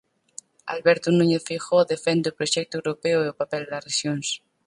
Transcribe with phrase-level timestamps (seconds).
[0.73, 4.27] Alberto Núñez Feijóo defende o proxecto europeo e o papel das rexións.